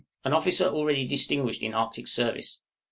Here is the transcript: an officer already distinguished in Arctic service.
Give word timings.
an 0.25 0.33
officer 0.33 0.65
already 0.65 1.05
distinguished 1.05 1.61
in 1.61 1.75
Arctic 1.75 2.07
service. 2.07 2.57